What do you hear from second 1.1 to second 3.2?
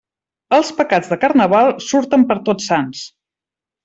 de Carnaval surten per Tots Sants.